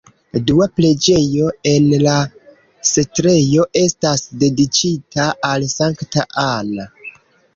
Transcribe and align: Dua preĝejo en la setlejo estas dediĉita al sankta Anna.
Dua 0.51 0.67
preĝejo 0.79 1.49
en 1.71 1.89
la 2.05 2.13
setlejo 2.91 3.67
estas 3.81 4.25
dediĉita 4.45 5.27
al 5.51 5.67
sankta 5.77 6.25
Anna. 6.45 6.91